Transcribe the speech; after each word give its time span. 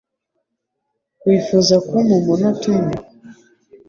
Wifuza 1.25 1.75
kumpa 1.87 2.13
umunota 2.19 2.65
umwe? 2.73 2.95